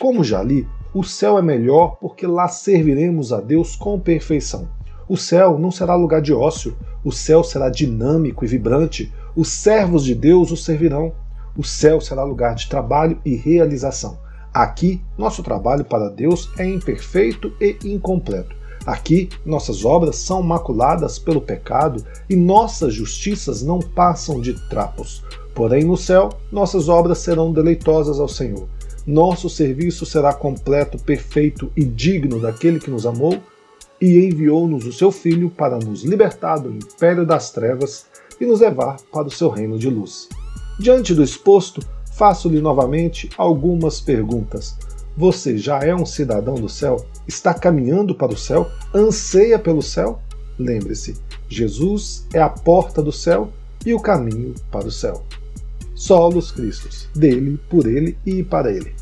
Como 0.00 0.24
já 0.24 0.42
li, 0.42 0.66
o 0.94 1.04
céu 1.04 1.36
é 1.36 1.42
melhor 1.42 1.98
porque 2.00 2.26
lá 2.26 2.48
serviremos 2.48 3.30
a 3.30 3.42
Deus 3.42 3.76
com 3.76 4.00
perfeição. 4.00 4.79
O 5.10 5.16
céu 5.16 5.58
não 5.58 5.72
será 5.72 5.96
lugar 5.96 6.22
de 6.22 6.32
ócio, 6.32 6.76
o 7.02 7.10
céu 7.10 7.42
será 7.42 7.68
dinâmico 7.68 8.44
e 8.44 8.46
vibrante, 8.46 9.12
os 9.34 9.48
servos 9.48 10.04
de 10.04 10.14
Deus 10.14 10.52
o 10.52 10.56
servirão. 10.56 11.12
O 11.56 11.64
céu 11.64 12.00
será 12.00 12.22
lugar 12.22 12.54
de 12.54 12.68
trabalho 12.68 13.18
e 13.24 13.34
realização. 13.34 14.16
Aqui, 14.54 15.02
nosso 15.18 15.42
trabalho 15.42 15.84
para 15.84 16.08
Deus 16.08 16.48
é 16.56 16.64
imperfeito 16.64 17.52
e 17.60 17.76
incompleto. 17.82 18.54
Aqui, 18.86 19.28
nossas 19.44 19.84
obras 19.84 20.14
são 20.14 20.44
maculadas 20.44 21.18
pelo 21.18 21.40
pecado 21.40 22.04
e 22.28 22.36
nossas 22.36 22.94
justiças 22.94 23.64
não 23.64 23.80
passam 23.80 24.40
de 24.40 24.54
trapos. 24.68 25.24
Porém, 25.56 25.82
no 25.82 25.96
céu, 25.96 26.28
nossas 26.52 26.88
obras 26.88 27.18
serão 27.18 27.52
deleitosas 27.52 28.20
ao 28.20 28.28
Senhor 28.28 28.68
nosso 29.06 29.48
serviço 29.48 30.04
será 30.04 30.32
completo, 30.32 30.98
perfeito 30.98 31.72
e 31.74 31.84
digno 31.84 32.38
daquele 32.38 32.78
que 32.78 32.90
nos 32.90 33.06
amou 33.06 33.40
e 34.00 34.26
enviou-nos 34.26 34.86
o 34.86 34.92
seu 34.92 35.12
Filho 35.12 35.50
para 35.50 35.78
nos 35.78 36.04
libertar 36.04 36.58
do 36.58 36.70
império 36.70 37.26
das 37.26 37.50
trevas 37.50 38.06
e 38.40 38.46
nos 38.46 38.60
levar 38.60 38.96
para 39.12 39.26
o 39.26 39.30
seu 39.30 39.48
reino 39.50 39.78
de 39.78 39.90
luz. 39.90 40.28
Diante 40.78 41.14
do 41.14 41.22
exposto, 41.22 41.82
faço-lhe 42.14 42.60
novamente 42.60 43.28
algumas 43.36 44.00
perguntas. 44.00 44.76
Você 45.16 45.58
já 45.58 45.80
é 45.80 45.94
um 45.94 46.06
cidadão 46.06 46.54
do 46.54 46.68
céu? 46.68 47.04
Está 47.28 47.52
caminhando 47.52 48.14
para 48.14 48.32
o 48.32 48.38
céu? 48.38 48.70
Anseia 48.94 49.58
pelo 49.58 49.82
céu? 49.82 50.20
Lembre-se, 50.58 51.16
Jesus 51.48 52.26
é 52.32 52.40
a 52.40 52.48
porta 52.48 53.02
do 53.02 53.12
céu 53.12 53.50
e 53.84 53.92
o 53.92 54.00
caminho 54.00 54.54
para 54.70 54.86
o 54.86 54.90
céu. 54.90 55.24
Solos 55.94 56.50
Cristos, 56.50 57.08
dele, 57.14 57.60
por 57.68 57.86
ele 57.86 58.16
e 58.24 58.42
para 58.42 58.72
ele. 58.72 58.94